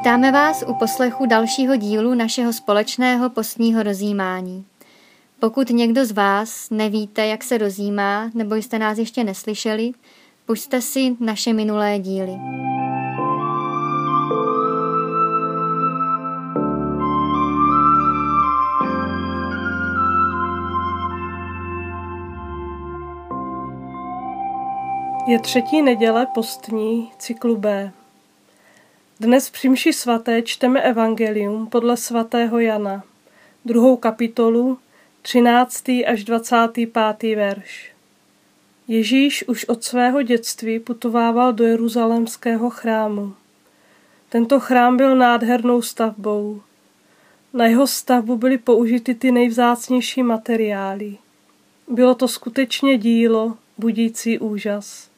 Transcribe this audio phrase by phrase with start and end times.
[0.00, 4.64] Vítáme vás u poslechu dalšího dílu našeho společného postního rozjímání.
[5.40, 9.92] Pokud někdo z vás nevíte, jak se rozjímá, nebo jste nás ještě neslyšeli,
[10.46, 12.32] puste si naše minulé díly.
[25.26, 27.92] Je třetí neděle postní cyklu B.
[29.20, 33.04] Dnes při mši svaté čteme Evangelium podle svatého Jana,
[33.64, 34.78] druhou kapitolu,
[35.22, 35.88] 13.
[35.88, 37.36] až 25.
[37.36, 37.92] verš.
[38.88, 43.34] Ježíš už od svého dětství putovával do jeruzalémského chrámu.
[44.28, 46.62] Tento chrám byl nádhernou stavbou.
[47.52, 51.16] Na jeho stavbu byly použity ty nejvzácnější materiály.
[51.88, 55.10] Bylo to skutečně dílo, budící úžas.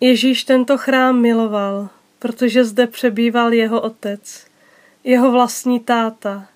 [0.00, 1.88] Ježíš tento chrám miloval,
[2.18, 4.46] protože zde přebýval jeho otec,
[5.04, 6.48] jeho vlastní táta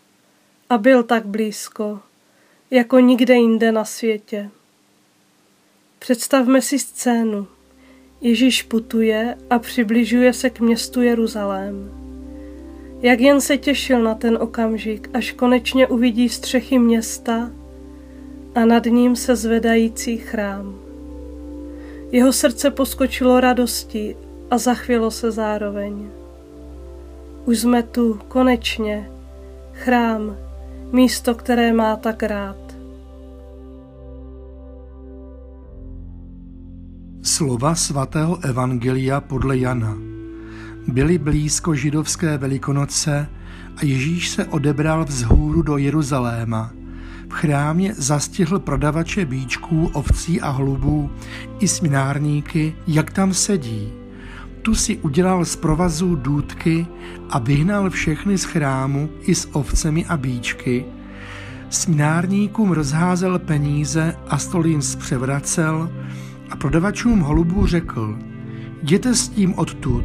[0.70, 2.00] a byl tak blízko,
[2.70, 4.50] jako nikde jinde na světě.
[5.98, 7.46] Představme si scénu.
[8.20, 12.02] Ježíš putuje a přibližuje se k městu Jeruzalém.
[13.02, 17.50] Jak jen se těšil na ten okamžik, až konečně uvidí střechy města
[18.54, 20.80] a nad ním se zvedající chrám.
[22.12, 24.16] Jeho srdce poskočilo radostí
[24.52, 26.08] a zachvělo se zároveň.
[27.44, 29.10] Už jsme tu, konečně,
[29.72, 30.36] chrám,
[30.92, 32.56] místo, které má tak rád.
[37.22, 39.96] Slova svatého Evangelia podle Jana.
[40.88, 43.28] Byly blízko židovské velikonoce
[43.76, 46.70] a Ježíš se odebral vzhůru do Jeruzaléma–
[47.28, 51.10] v chrámě zastihl prodavače bíčků, ovcí a hlubů
[51.58, 54.01] i sminárníky, jak tam sedí.
[54.62, 56.86] Tu si udělal z provazů důdky
[57.30, 60.84] a vyhnal všechny z chrámu i s ovcemi a bíčky.
[61.70, 65.90] Sminárníkům rozházel peníze a stolím zpřevracel
[66.50, 68.18] a prodavačům holubů řekl,
[68.82, 70.04] jděte s tím odtud,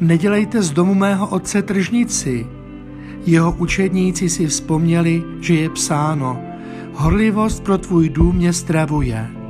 [0.00, 2.46] nedělejte z domu mého otce tržnici.
[3.26, 6.40] Jeho učedníci si vzpomněli, že je psáno–
[6.96, 9.43] Horlivost pro tvůj dům mě stravuje.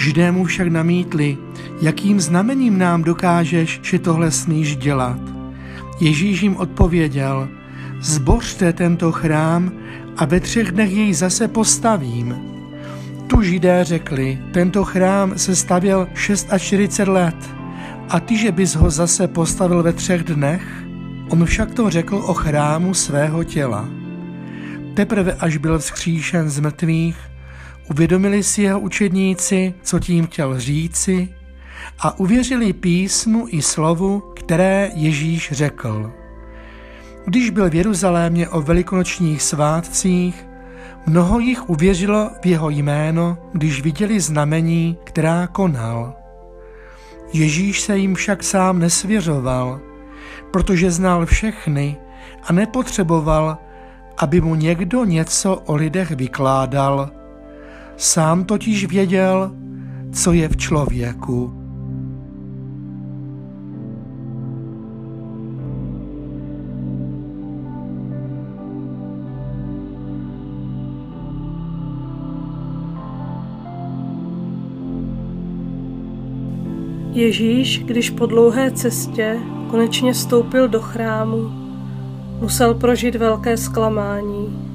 [0.00, 1.38] Židé mu však namítli,
[1.80, 5.20] jakým znamením nám dokážeš, že tohle smíš dělat.
[6.00, 7.48] Ježíš jim odpověděl,
[8.00, 9.72] zbořte tento chrám
[10.16, 12.36] a ve třech dnech jej zase postavím.
[13.26, 17.36] Tu židé řekli, tento chrám se stavěl 46 let
[18.08, 20.62] a ty, že bys ho zase postavil ve třech dnech?
[21.28, 23.88] On však to řekl o chrámu svého těla.
[24.94, 27.16] Teprve až byl vzkříšen z mrtvých,
[27.90, 31.28] uvědomili si jeho učedníci, co tím chtěl říci
[31.98, 36.12] a uvěřili písmu i slovu, které Ježíš řekl.
[37.26, 40.46] Když byl v Jeruzalémě o velikonočních svátcích,
[41.06, 46.14] mnoho jich uvěřilo v jeho jméno, když viděli znamení, která konal.
[47.32, 49.80] Ježíš se jim však sám nesvěřoval,
[50.50, 51.96] protože znal všechny
[52.42, 53.58] a nepotřeboval,
[54.18, 57.19] aby mu někdo něco o lidech vykládal.
[58.00, 59.52] Sám totiž věděl,
[60.12, 61.52] co je v člověku.
[77.12, 79.38] Ježíš, když po dlouhé cestě
[79.70, 81.60] konečně stoupil do chrámu,
[82.40, 84.69] Musel prožít velké zklamání.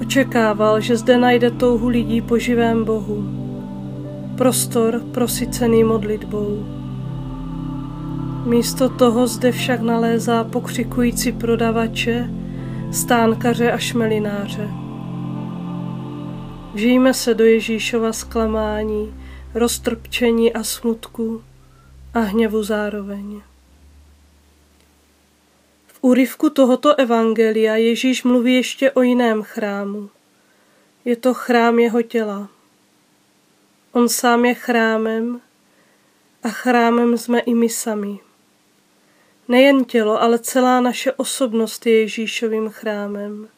[0.00, 3.24] Očekával, že zde najde touhu lidí po živém Bohu.
[4.36, 6.66] Prostor prosycený modlitbou.
[8.46, 12.30] Místo toho zde však nalézá pokřikující prodavače,
[12.92, 14.68] stánkaře a šmelináře.
[16.74, 19.14] Vžijme se do Ježíšova zklamání,
[19.54, 21.42] roztrpčení a smutku
[22.14, 23.40] a hněvu zároveň.
[26.00, 30.10] Úryvku tohoto evangelia Ježíš mluví ještě o jiném chrámu.
[31.04, 32.48] Je to chrám jeho těla.
[33.92, 35.40] On sám je chrámem
[36.42, 38.18] a chrámem jsme i my sami.
[39.48, 43.48] Nejen tělo, ale celá naše osobnost je Ježíšovým chrámem.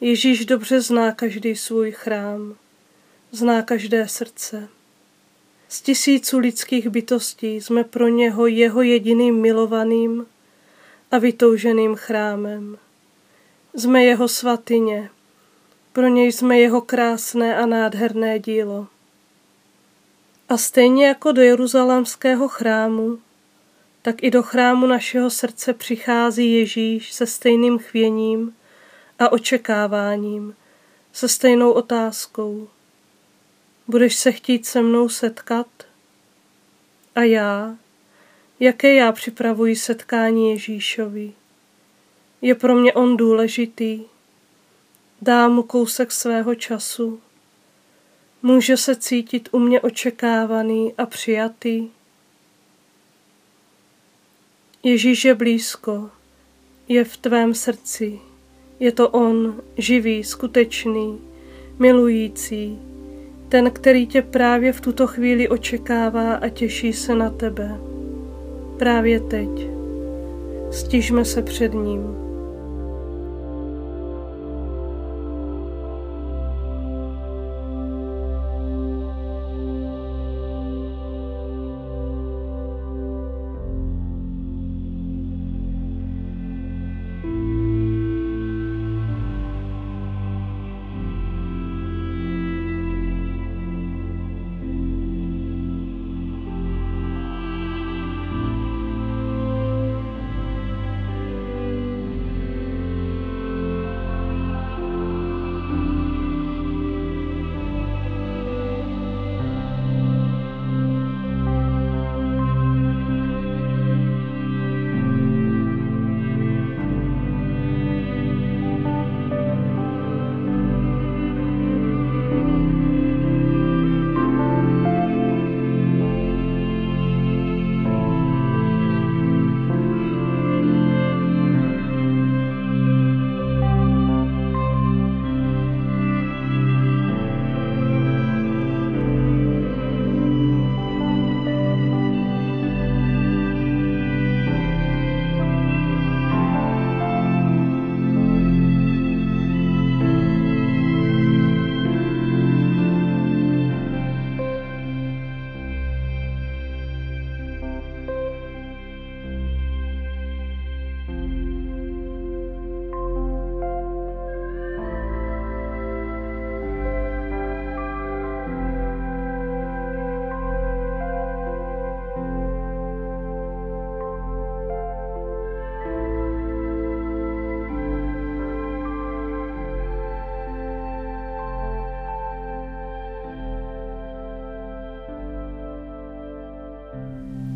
[0.00, 2.56] Ježíš dobře zná každý svůj chrám,
[3.32, 4.68] zná každé srdce.
[5.68, 10.26] Z tisíců lidských bytostí jsme pro něho jeho jediným milovaným
[11.10, 12.78] a vytouženým chrámem.
[13.74, 15.10] Jsme jeho svatyně,
[15.92, 18.86] pro něj jsme jeho krásné a nádherné dílo.
[20.48, 23.18] A stejně jako do jeruzalémského chrámu,
[24.02, 28.56] tak i do chrámu našeho srdce přichází Ježíš se stejným chvěním
[29.18, 30.56] a očekáváním,
[31.12, 32.68] se stejnou otázkou.
[33.88, 35.66] Budeš se chtít se mnou setkat?
[37.14, 37.76] A já?
[38.60, 41.32] Jaké já připravuji setkání Ježíšovi?
[42.42, 44.04] Je pro mě on důležitý?
[45.22, 47.20] Dám mu kousek svého času?
[48.42, 51.88] Může se cítit u mě očekávaný a přijatý?
[54.82, 56.10] Ježíš je blízko,
[56.88, 58.20] je v tvém srdci.
[58.80, 61.20] Je to On, živý, skutečný,
[61.78, 62.78] milující,
[63.48, 67.93] ten, který tě právě v tuto chvíli očekává a těší se na tebe.
[68.78, 69.68] Právě teď.
[70.70, 72.23] Stižme se před ním.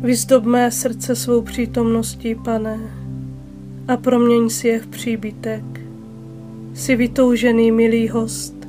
[0.01, 2.79] Vyzdob mé srdce svou přítomností, pane,
[3.87, 5.63] a proměň si je v příbytek.
[6.73, 8.67] Jsi vytoužený milý host,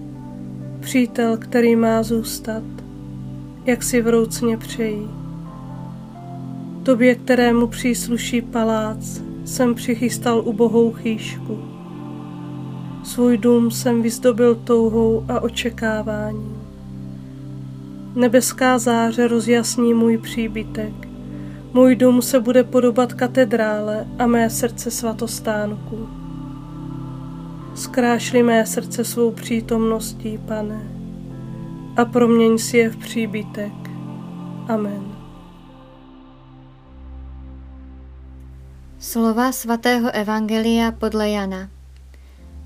[0.80, 2.62] přítel, který má zůstat,
[3.66, 5.08] jak si vroucně přejí.
[6.82, 11.58] Tobě, kterému přísluší palác, jsem přichystal ubohou chýšku.
[13.04, 16.56] Svůj dům jsem vyzdobil touhou a očekáváním.
[18.14, 21.09] Nebeská záře rozjasní můj příbytek
[21.72, 26.08] můj dům se bude podobat katedrále a mé srdce svatostánku.
[27.74, 30.82] Zkrášli mé srdce svou přítomností, pane,
[31.96, 33.72] a proměň si je v příbytek.
[34.68, 35.02] Amen.
[38.98, 41.68] Slova svatého Evangelia podle Jana.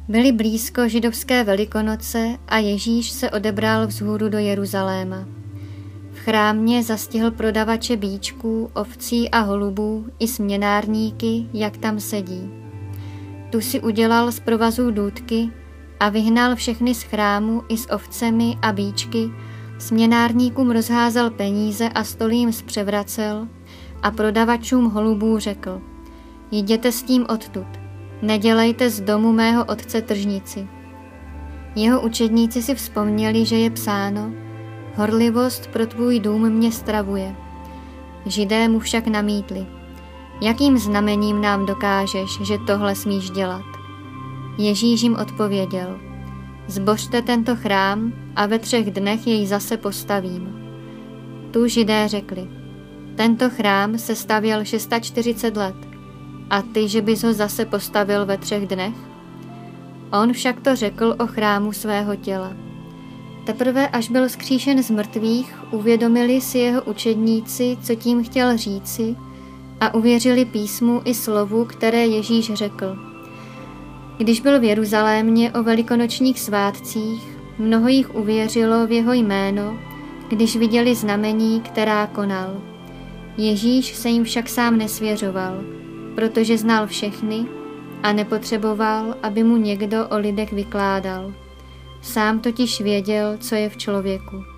[0.08, 5.43] Byly blízko židovské velikonoce a Ježíš se odebral vzhůru do Jeruzaléma
[6.24, 12.50] chrámě zastihl prodavače bíčků, ovcí a holubů i směnárníky, jak tam sedí.
[13.50, 15.50] Tu si udělal z provazů důdky
[16.00, 19.30] a vyhnal všechny z chrámu i s ovcemi a bíčky,
[19.78, 23.48] směnárníkům rozházel peníze a stolím zpřevracel
[24.02, 25.80] a prodavačům holubů řekl,
[26.50, 27.66] jděte s tím odtud,
[28.22, 30.68] nedělejte z domu mého otce tržnici.
[31.76, 34.43] Jeho učedníci si vzpomněli, že je psáno,
[34.96, 37.36] Horlivost pro tvůj dům mě stravuje.
[38.26, 39.66] Židé mu však namítli.
[40.40, 43.64] Jakým znamením nám dokážeš, že tohle smíš dělat?
[44.58, 45.98] Ježíš jim odpověděl.
[46.66, 50.56] Zbořte tento chrám a ve třech dnech jej zase postavím.
[51.50, 52.48] Tu židé řekli.
[53.16, 55.76] Tento chrám se stavěl 640 let
[56.50, 58.94] a ty, že bys ho zase postavil ve třech dnech?
[60.12, 62.63] On však to řekl o chrámu svého těla.
[63.44, 69.16] Teprve až byl skříšen z mrtvých, uvědomili si jeho učedníci, co tím chtěl říci,
[69.80, 72.96] a uvěřili písmu i slovu, které Ježíš řekl.
[74.18, 79.78] Když byl v Jeruzalémě o velikonočních svátcích, mnoho jich uvěřilo v jeho jméno,
[80.28, 82.62] když viděli znamení, která konal.
[83.36, 85.64] Ježíš se jim však sám nesvěřoval,
[86.14, 87.46] protože znal všechny
[88.02, 91.43] a nepotřeboval, aby mu někdo o lidech vykládal.
[92.04, 94.53] Sám totiž věděl, co je v člověku.